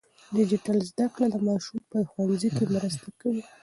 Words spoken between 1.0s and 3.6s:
کړه ماشومان په ښوونځي کې مرسته کوي.